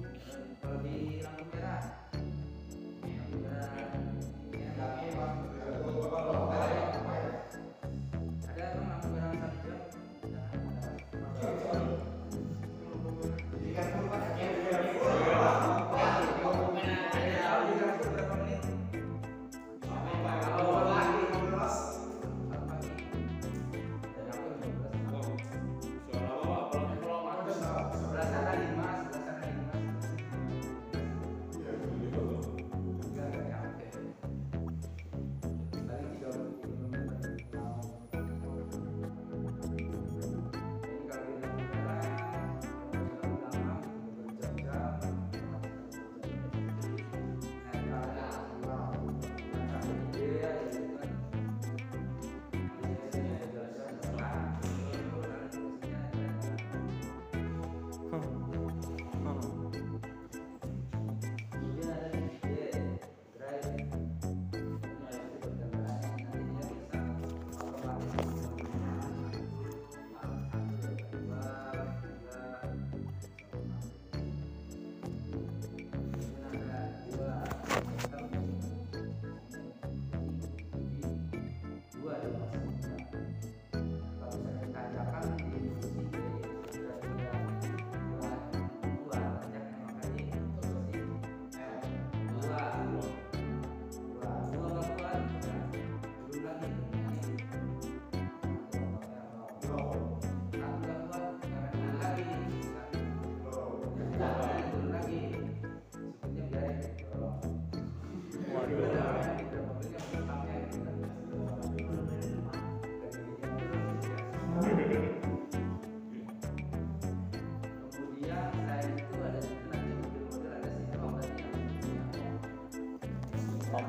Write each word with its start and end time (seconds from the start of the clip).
pouquinho. 0.00 0.43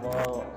Well, 0.06 0.55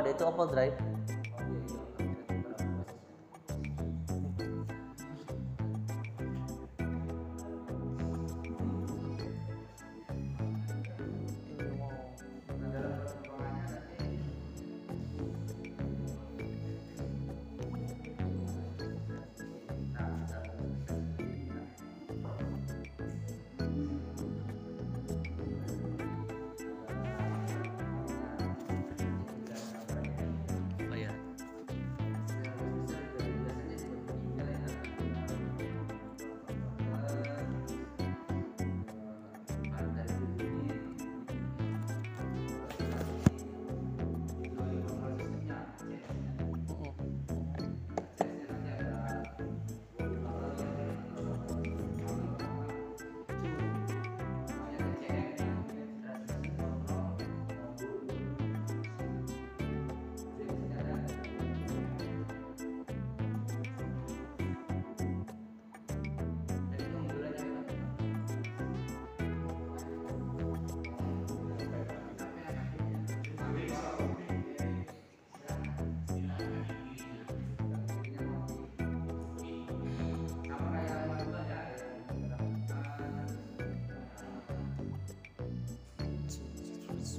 order 0.00 0.12
to 0.18 0.24
upload 0.24 0.52
drive 0.54 0.79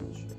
Jesus. 0.09 0.30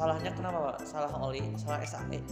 salahnya 0.00 0.32
kenapa 0.32 0.58
pak? 0.72 0.76
Salah 0.88 1.12
oli 1.20 1.44
salah 1.60 1.84
SAE 1.84 2.24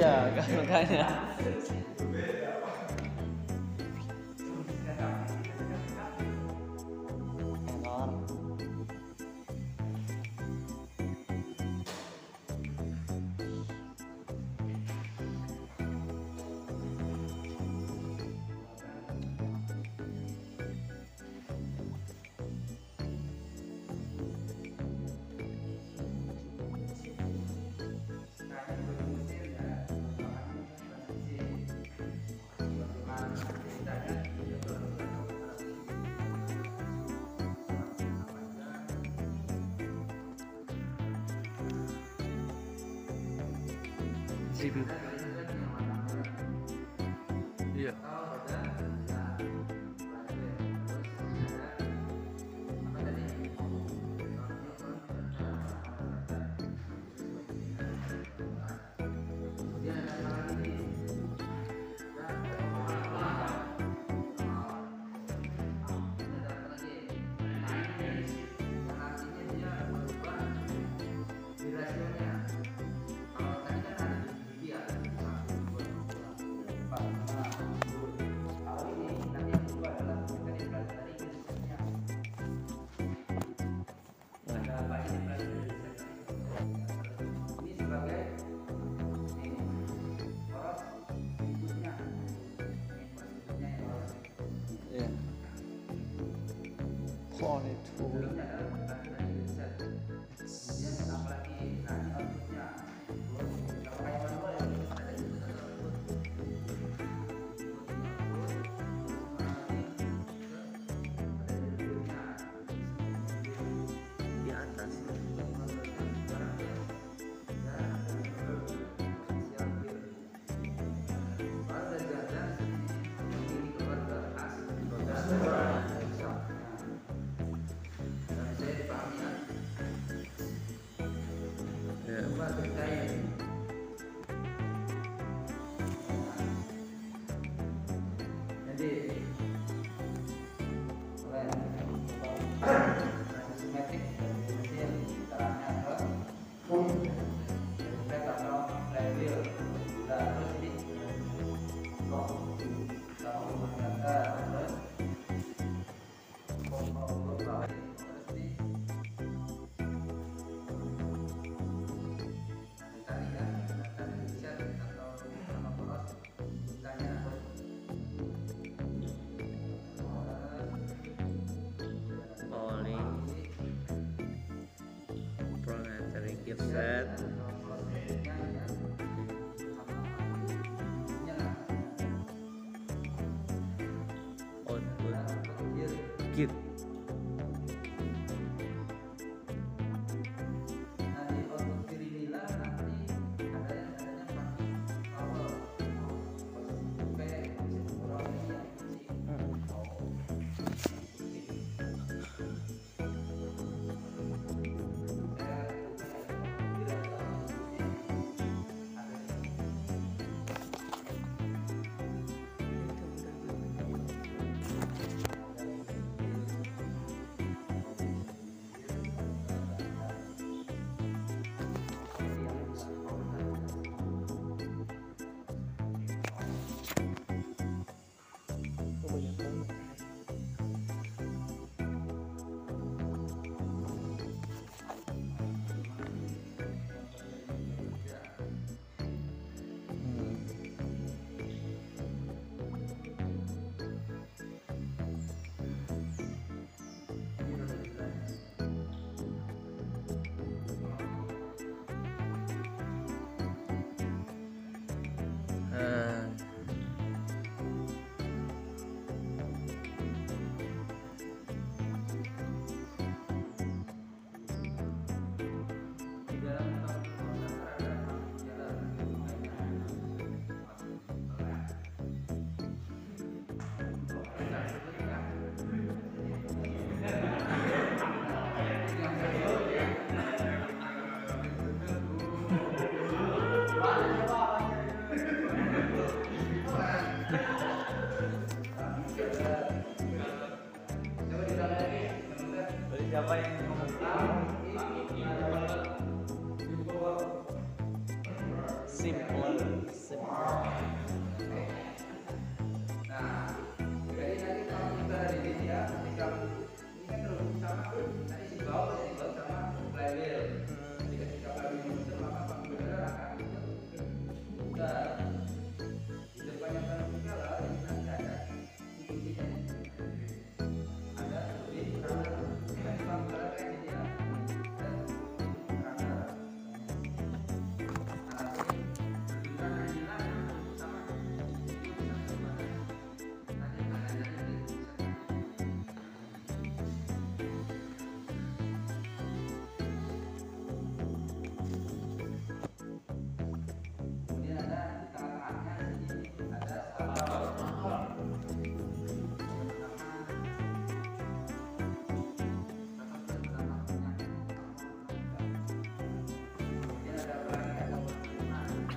Iya, 0.00 0.32
kan 0.32 0.46
makanya. 0.56 1.04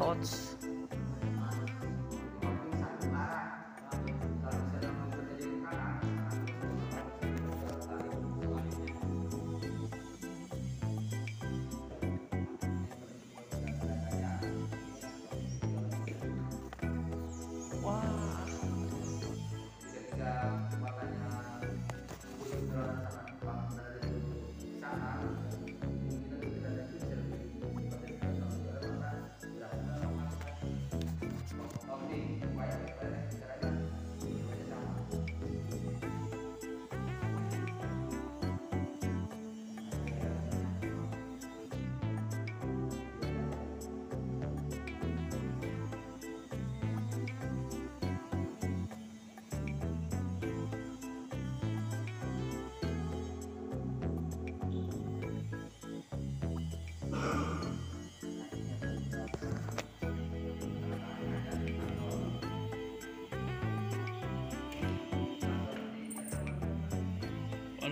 thoughts. 0.03 0.52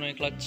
জন্য 0.04 0.16
clutch 0.20 0.40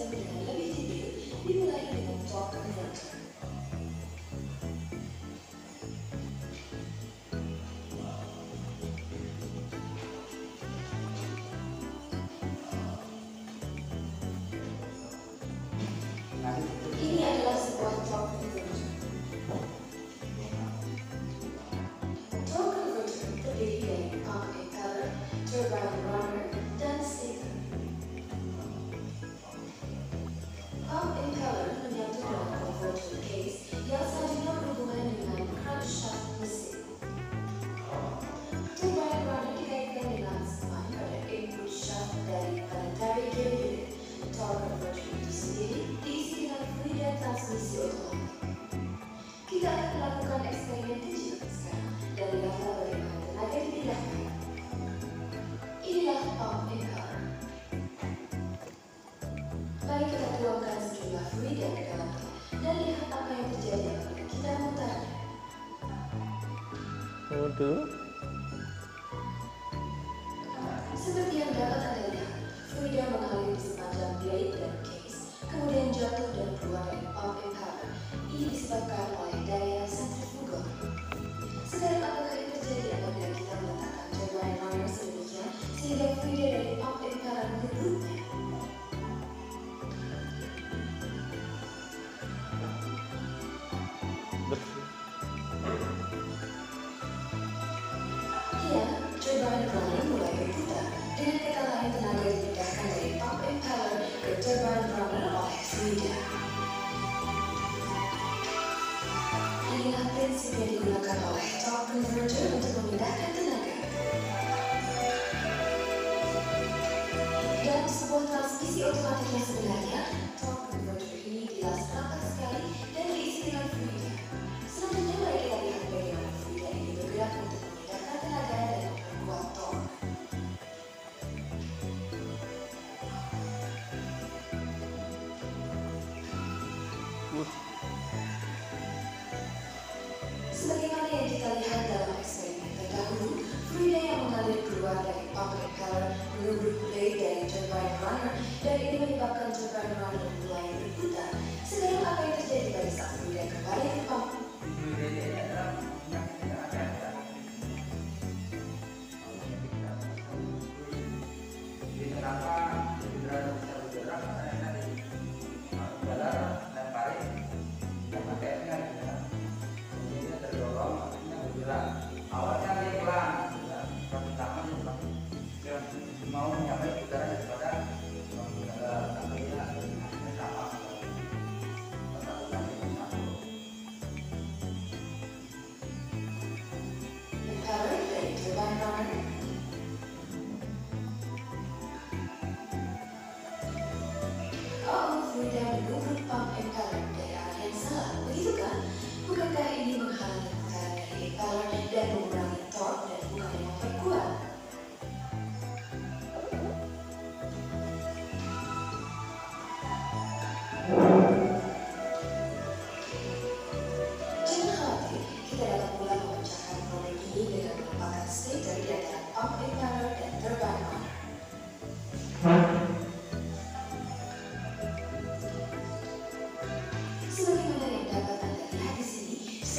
Siz 118.84 118.92
o'z 118.92 119.04
vaqtingizni 119.04 119.62
biladi-ya 119.64 120.23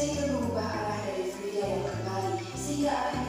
Saya 0.04 0.36
mengubah 0.36 0.68
arah 0.68 1.00
dari 1.00 1.32
Frida 1.32 1.64
yang 1.64 1.80
kembali 1.88 2.36
sehingga 2.60 2.92
akan. 2.92 3.23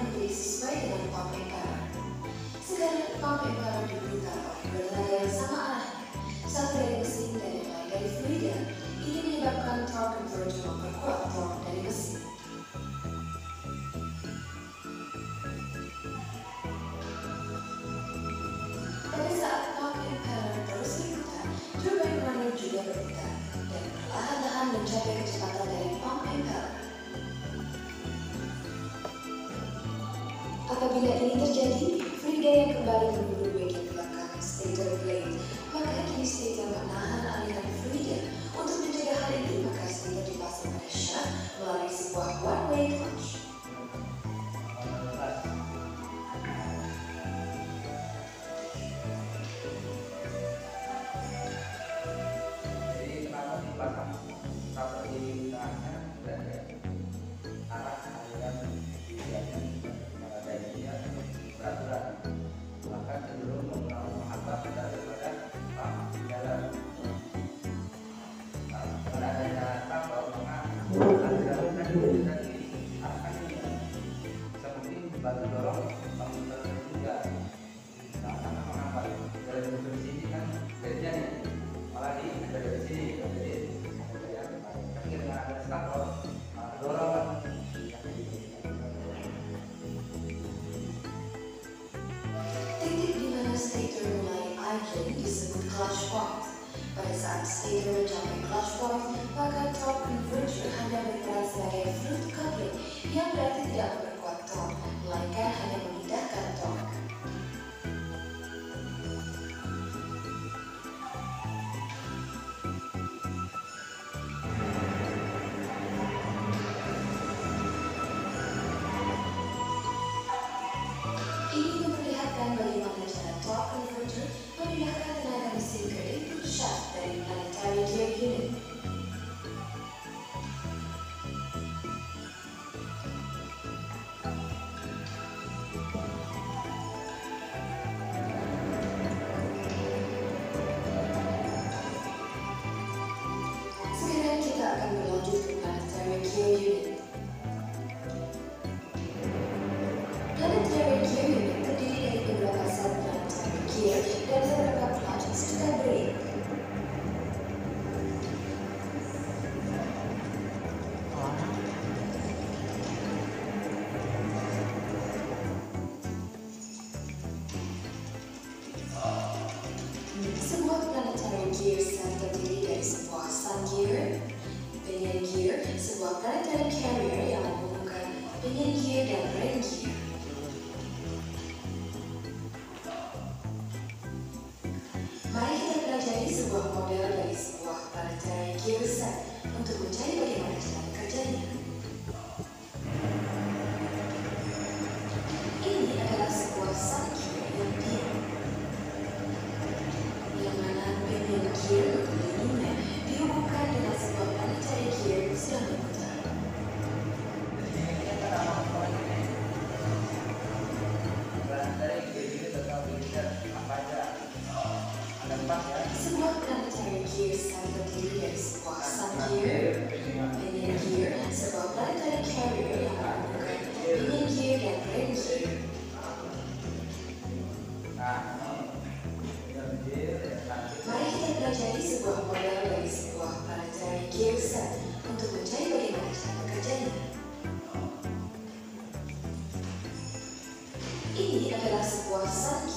aquela 241.56 241.84
situação 241.84 242.75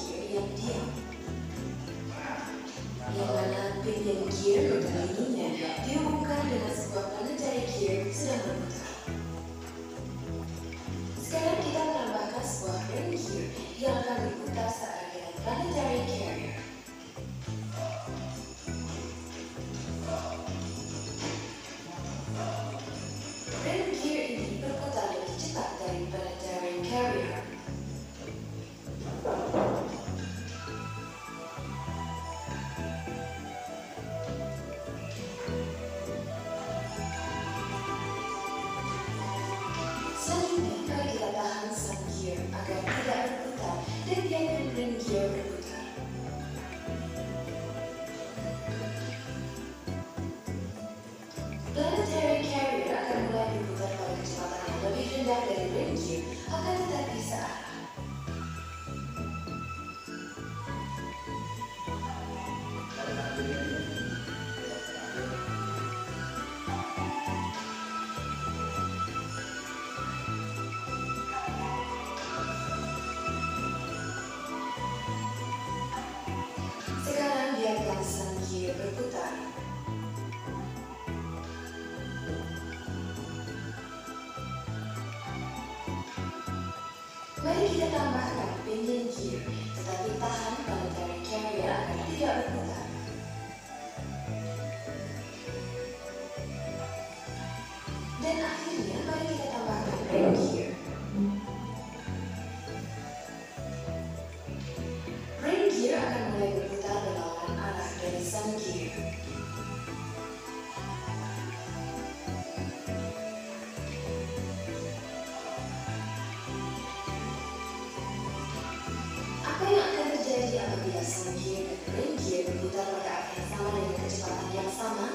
sendiri 121.28 121.76
dan 121.84 122.08
dia 122.16 122.40
berputar 122.48 122.86
pada 122.88 123.12
arah 123.20 123.32
yang 123.36 123.48
sama 123.52 123.68
dengan 123.76 123.94
kecepatan 124.00 124.48
yang 124.56 124.70
sama. 124.72 125.06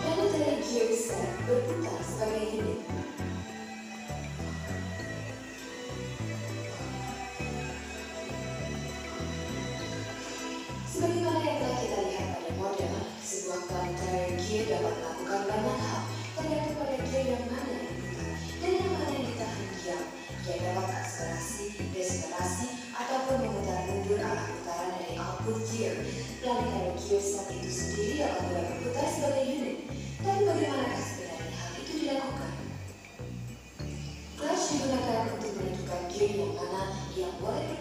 Lalu 0.00 0.24
tenaga 0.32 0.82
besar 0.88 1.28
berputar 1.44 1.98
sebagai 2.00 2.44
ini. 2.56 2.99
Yeah, 37.20 37.26
what? 37.42 37.79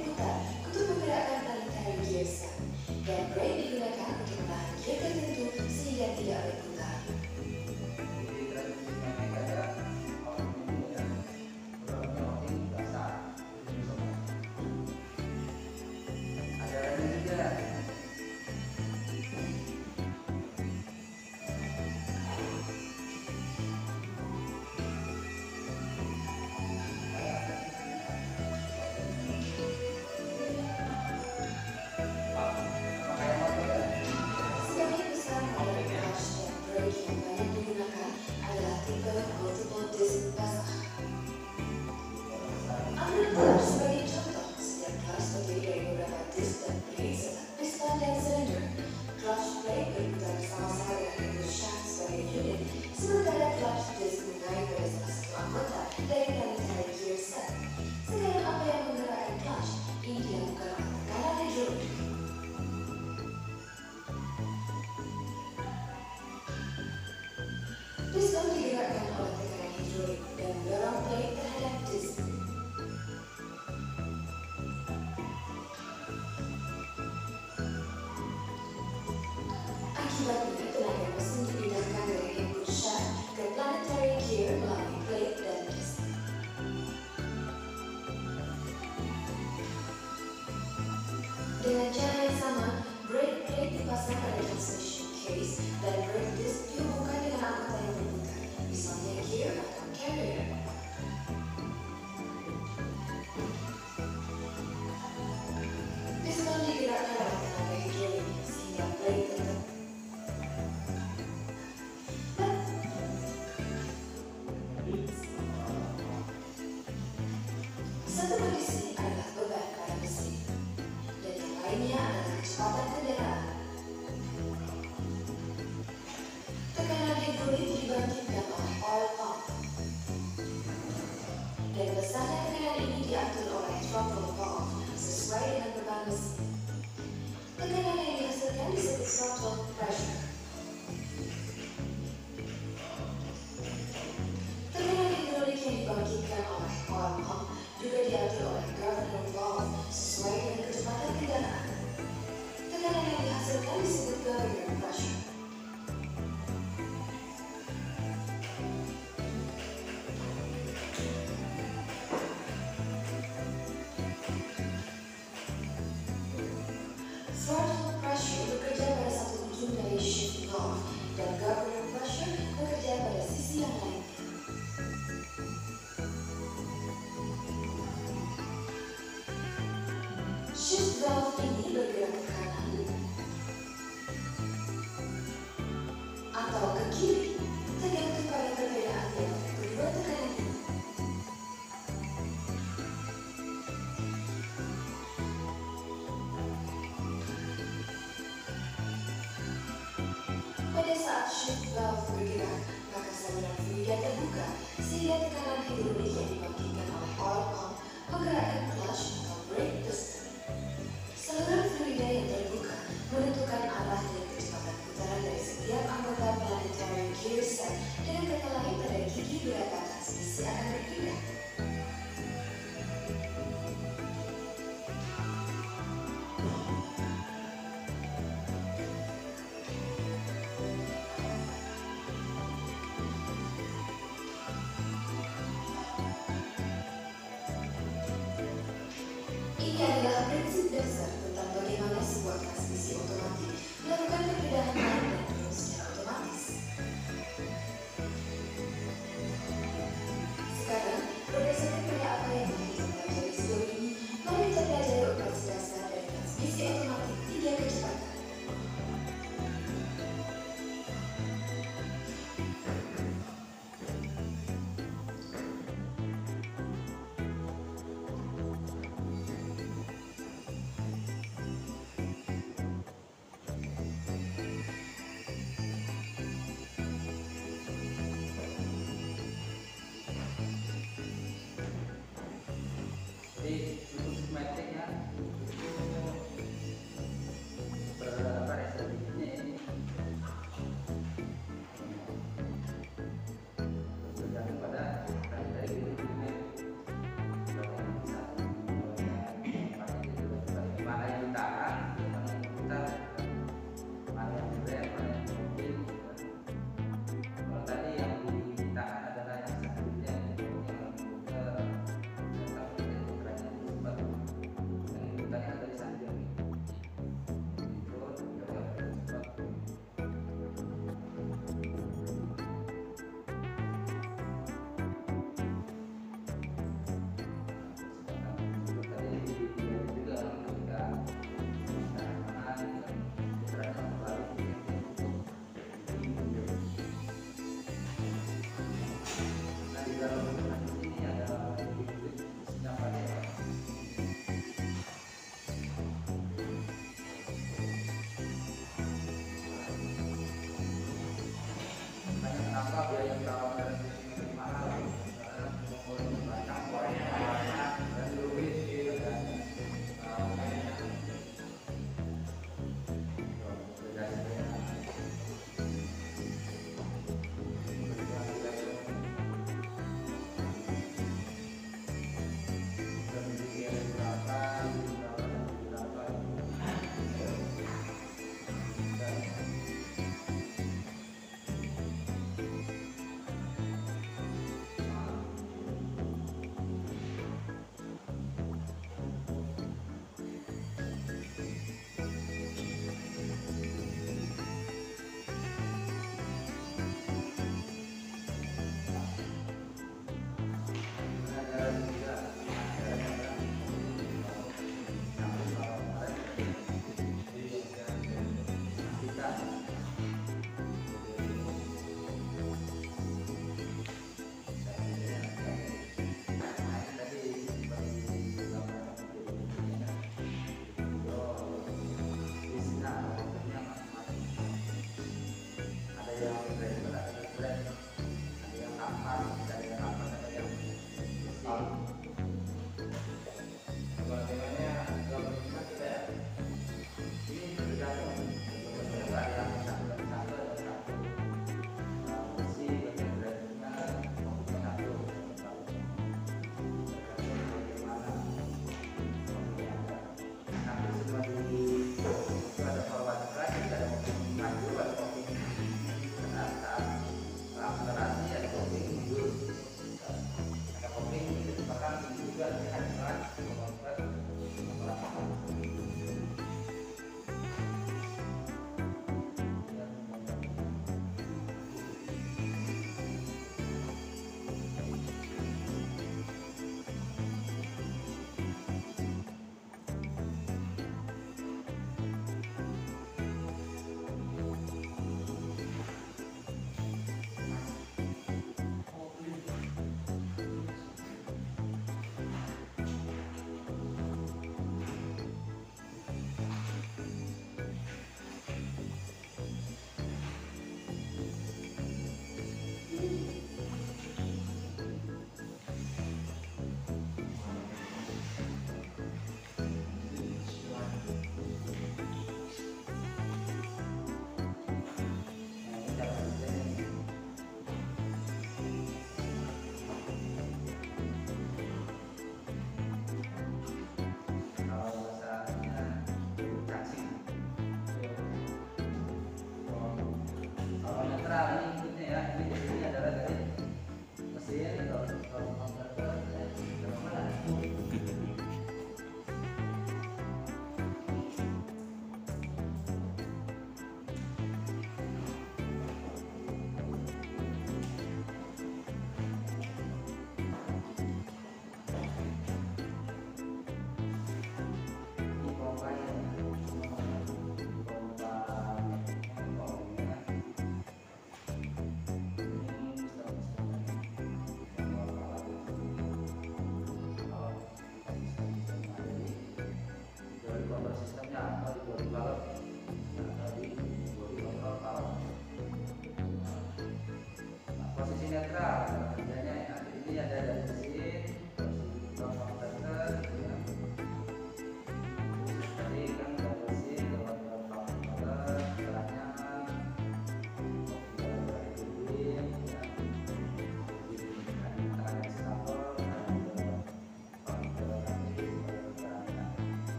Shift 180.60 180.99
valve 180.99 181.39
ini 181.39 181.71
bergerak 181.71 182.19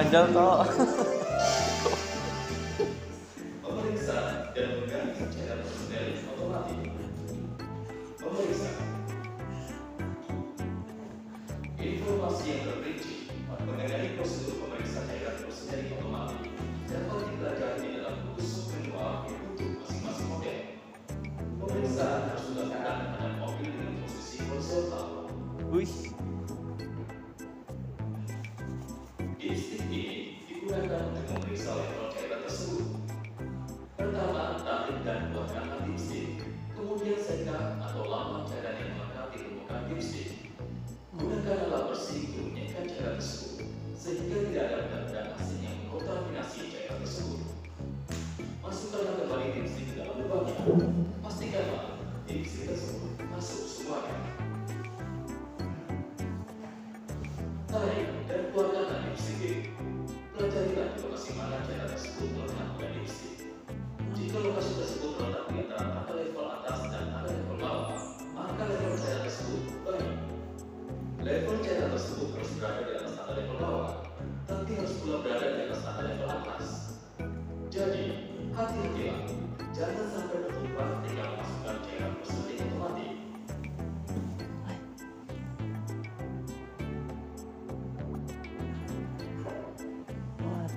ganjal 0.00 0.32
toh 0.32 0.64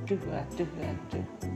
Do 0.05 0.17
that. 0.17 0.57
Do 0.57 0.67
active, 0.81 1.25
Do. 1.39 1.52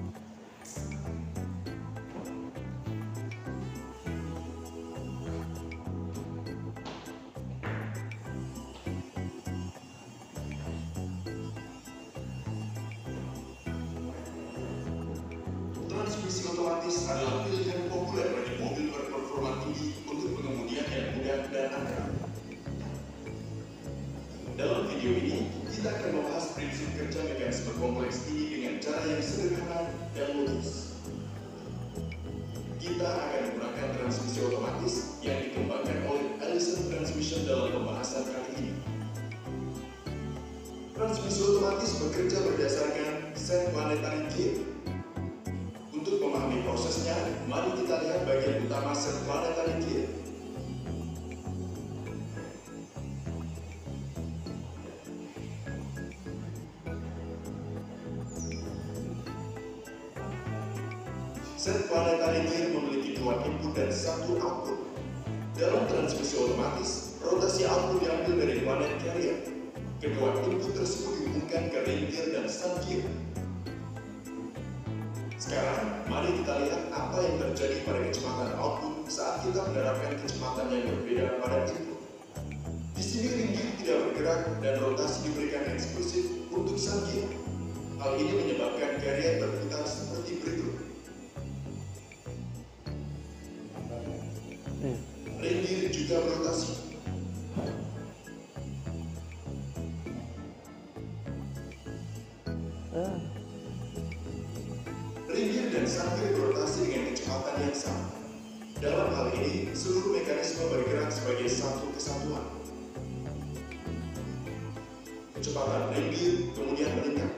Kecepatan 115.68 115.91
ringgit 115.99 116.36
kemudian 116.55 116.91
meningkat. 116.95 117.32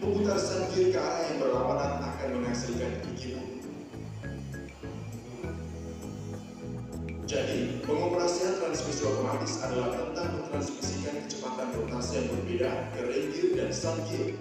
Memutar 0.00 0.40
sangkir 0.40 0.88
ke 0.88 0.96
arah 0.96 1.20
yang 1.28 1.36
berlawanan 1.44 2.00
akan 2.00 2.28
menghasilkan 2.40 2.96
putih. 3.04 3.44
Jadi, 7.28 7.84
pengoperasian 7.84 8.56
transmisi 8.56 9.04
otomatis 9.04 9.60
adalah 9.60 9.92
tentang 9.92 10.28
mentransmisikan 10.40 11.28
kecepatan 11.28 11.76
rotasi 11.76 12.24
yang 12.24 12.26
berbeda 12.32 12.70
ke 12.96 13.00
gear 13.04 13.48
dan 13.52 13.68
sun 13.68 14.00
gear. 14.08 14.32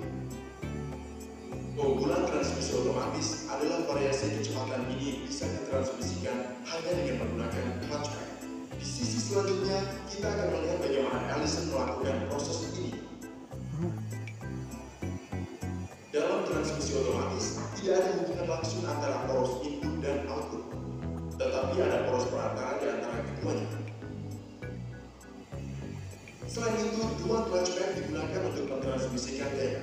Keunggulan 1.75 2.31
transmisi 2.31 2.79
otomatis 2.79 3.43
adalah 3.51 3.83
variasi 3.91 4.39
kecepatan 4.39 4.87
ini 4.95 5.22
menggunakan 7.23 7.63
clutchback. 7.87 8.27
Di 8.75 8.85
sisi 8.85 9.17
selanjutnya, 9.23 9.79
kita 10.11 10.27
akan 10.27 10.47
melihat 10.51 10.77
bagaimana 10.83 11.19
Allison 11.39 11.65
melakukan 11.71 12.15
proses 12.27 12.57
ini. 12.75 12.91
Dalam 16.11 16.45
transmisi 16.45 16.91
otomatis, 16.99 17.45
tidak 17.79 17.95
ada 18.03 18.09
hubungan 18.21 18.47
langsung 18.51 18.83
antara 18.85 19.23
poros 19.25 19.63
input 19.65 19.93
dan 20.03 20.27
output 20.29 20.73
tetapi 21.43 21.75
ada 21.81 22.07
poros 22.07 22.25
perantara 22.29 22.79
di 22.79 22.85
antara 22.87 23.17
keduanya. 23.25 23.67
Selain 26.47 26.77
itu, 26.77 27.01
dua 27.25 27.49
clutchback 27.49 27.97
digunakan 27.97 28.41
untuk 28.53 28.65
mentransmisikan 28.69 29.49
daya. 29.57 29.81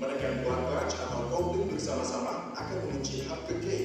Menekan 0.00 0.34
buah 0.40 0.60
clutch 0.64 0.94
atau 0.96 1.20
kopling 1.28 1.68
bersama-sama 1.68 2.56
akan 2.56 2.76
mengunci 2.88 3.28
hub 3.28 3.44
ke 3.44 3.54
case. 3.60 3.79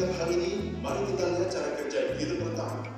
Mengingat 0.00 0.16
hal 0.16 0.32
ini, 0.32 0.72
mari 0.80 1.04
kita 1.12 1.24
lihat 1.28 1.48
cara 1.52 1.68
kerja 1.76 2.16
gear 2.16 2.32
pertama. 2.40 2.88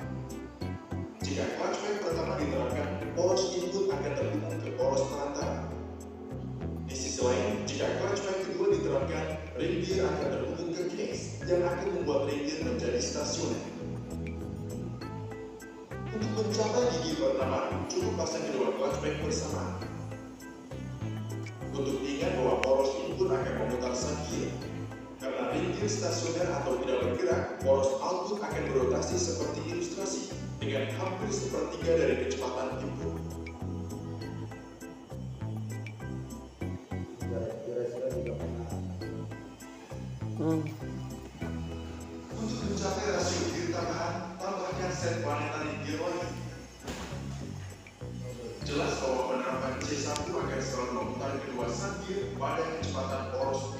Jika 1.19 1.45
clutchback 1.59 1.99
pertama 1.99 2.39
diterapkan, 2.39 2.89
poros 3.19 3.43
input 3.59 3.91
akan 3.91 4.13
terhubung 4.15 4.55
ke 4.63 4.71
poros 4.79 5.03
perantara. 5.11 5.67
Di 6.87 6.95
sisi 6.95 7.19
lain, 7.27 7.67
jika 7.67 7.91
clutchback 7.99 8.47
kedua 8.47 8.67
diterapkan, 8.71 9.35
ring 9.59 9.83
gear 9.83 10.07
akan 10.15 10.29
terhubung 10.31 10.71
ke 10.71 10.85
case 10.95 11.43
yang 11.43 11.67
akan 11.67 11.91
membuat 11.91 12.31
ring 12.31 12.47
gear 12.47 12.71
menjadi 12.71 13.03
stasioner. 13.03 13.59
Untuk 16.07 16.31
mencapai 16.39 16.87
gigi 16.87 17.19
pertama, 17.19 17.83
cukup 17.91 18.15
pasang 18.15 18.47
kedua 18.47 18.79
clutchback 18.79 19.19
bersama. 19.27 19.75
Untuk 21.75 21.99
diingat 21.99 22.39
bahwa 22.39 22.63
poros 22.63 22.95
input 22.95 23.27
akan 23.27 23.55
memutar 23.59 23.91
sang 23.91 24.23
gear 25.83 25.91
stasioner 25.91 26.47
atau 26.63 26.79
tidak 26.79 27.03
bergerak, 27.03 27.59
poros 27.59 27.99
output 27.99 28.39
akan 28.39 28.63
berotasi 28.71 29.19
seperti 29.19 29.67
ilustrasi 29.67 30.31
dengan 30.63 30.87
hampir 30.95 31.27
sepertiga 31.35 31.99
dari 31.99 32.15
kecepatan 32.23 32.87
input. 32.87 33.19
Untuk 42.31 42.59
mencapai 42.63 43.07
rasio 43.19 43.43
gear 43.51 43.75
tambahan, 43.75 44.15
tambahkan 44.39 44.91
set 44.95 45.27
planetary 45.27 45.99
lagi. 45.99 46.31
Jelas 48.63 48.93
bahwa 49.03 49.35
penerapan 49.35 49.75
C1 49.83 50.31
akan 50.31 50.61
selalu 50.63 50.91
memutar 50.95 51.43
kedua 51.43 51.67
gear 52.07 52.23
pada 52.39 52.63
kecepatan 52.71 53.23
poros 53.35 53.72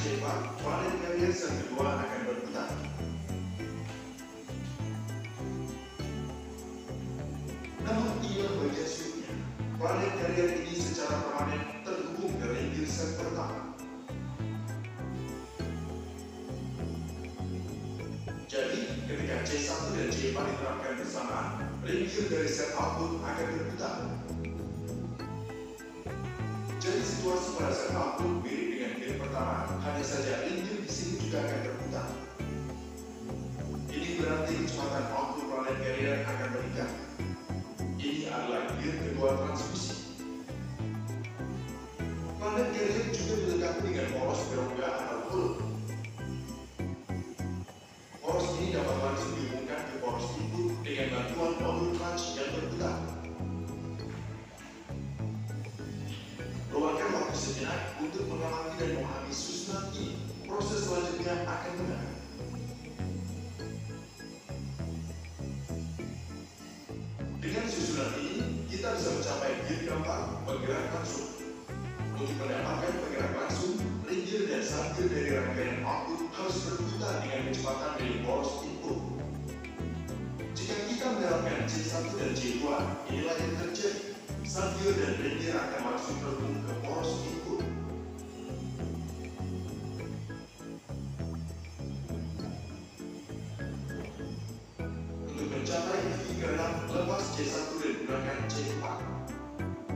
akasema 0.00 0.28
wale 0.66 1.26
Yesu 1.26 1.44
aliwaona 1.52 2.04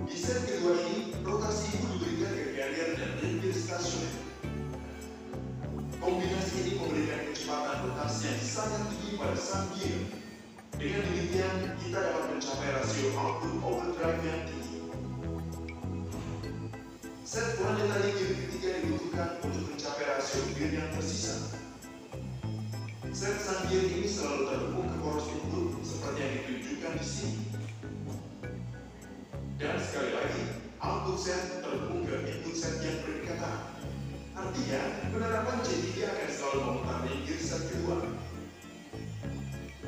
Di 0.05 0.17
set 0.21 0.45
kedua 0.45 0.77
ini, 0.85 1.17
rotasi 1.25 1.81
ibu 1.81 1.97
diberikan 1.97 2.37
ke 2.37 2.53
Galian 2.53 2.91
dan 3.01 3.11
Denver 3.25 3.57
Station. 3.57 4.05
Kombinasi 5.97 6.55
ini 6.61 6.73
memberikan 6.77 7.33
kecepatan 7.33 7.89
rotasi 7.89 8.21
yang 8.29 8.41
sangat 8.45 8.83
tinggi 8.93 9.17
pada 9.17 9.33
sang 9.41 9.73
gear. 9.73 10.05
Dengan 10.77 11.09
demikian, 11.09 11.57
kita 11.81 11.99
dapat 12.05 12.25
mencapai 12.37 12.69
rasio 12.77 13.09
output 13.17 13.55
overdrive 13.65 14.21
yang 14.29 14.43
tinggi. 14.45 14.77
Set 17.25 17.57
planetary 17.57 18.11
gear 18.13 18.33
ketiga 18.45 18.69
dibutuhkan 18.85 19.29
untuk 19.41 19.73
mencapai 19.73 20.05
rasio 20.05 20.41
gear 20.53 20.71
yang 20.85 20.89
tersisa. 20.93 21.57
Set 23.09 23.41
sang 23.41 23.73
gear 23.73 23.89
ini 23.89 24.05
selalu 24.05 24.53
terbuka 24.53 24.74
Dan 29.65 29.81
sekali 29.81 30.13
lagi, 30.13 30.45
output 30.77 31.17
set 31.17 31.65
terhubung 31.65 32.05
terunggah 32.05 32.29
input 32.29 32.53
set 32.53 32.85
yang 32.85 33.01
berkata. 33.01 33.73
Artinya, 34.37 35.09
penerapan 35.09 35.57
J3 35.65 36.05
akan 36.05 36.29
selalu 36.29 36.59
mengutamakan 36.69 37.41
set 37.41 37.63
kedua. 37.73 37.97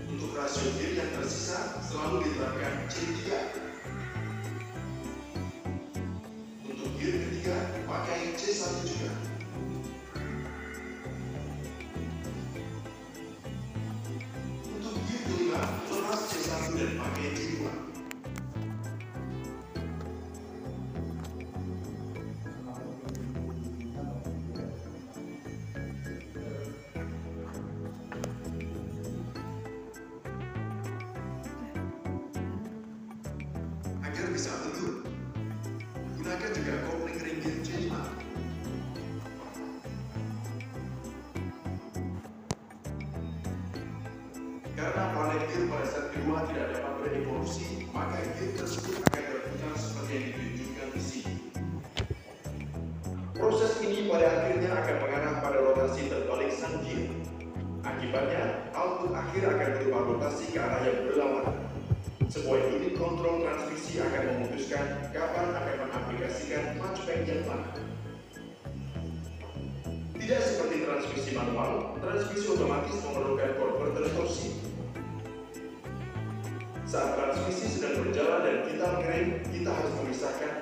Untuk 0.09 0.33
rasio 0.33 0.73
gear 0.81 0.97
yang 0.97 1.13
tersisa, 1.13 1.77
selalu 1.85 2.25
diterapkan 2.25 2.89
J3 2.89 3.21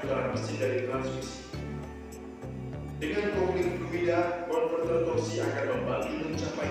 transmisi 0.04 0.52
dari 0.60 0.78
transmisi. 0.88 1.36
Dengan 3.02 3.36
kopling 3.36 3.70
fluida, 3.84 4.48
konverter 4.48 4.98
torsi 5.04 5.34
akan 5.42 5.64
membantu 5.76 6.12
mencapai 6.24 6.70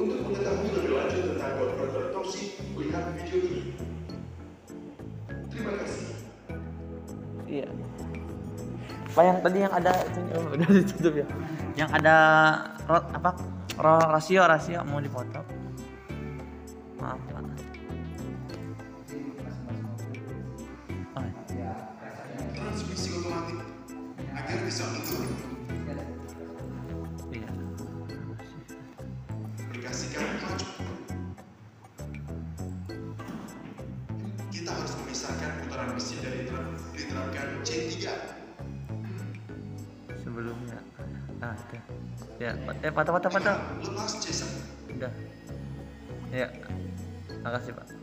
Untuk 0.00 0.18
mengetahui 0.24 0.70
lebih 0.80 0.92
lanjut 0.96 1.22
tentang 1.34 1.52
konverter 1.60 2.04
torsi, 2.14 2.56
lihat 2.72 3.04
video 3.20 3.36
ini. 3.36 3.62
Terima 5.52 5.72
kasih. 5.76 6.08
Iya. 7.44 7.68
Pak 9.10 9.24
yang 9.26 9.38
tadi 9.42 9.58
yang 9.60 9.74
ada 9.74 9.92
itu 10.06 10.20
oh, 10.38 10.54
udah 10.56 10.68
ditutup 10.70 11.14
ya. 11.20 11.26
Yang 11.76 11.90
ada 12.00 12.16
apa? 12.88 13.30
Rasio 13.76 14.40
rasio 14.48 14.80
mau 14.88 15.04
dipotong. 15.04 15.59
eh 42.90 42.92
patah 42.92 43.14
patah 43.14 43.30
patah 43.30 43.56
udah. 44.90 45.12
Ya. 46.34 46.50
Makasih 47.46 47.70
pak. 47.78 47.99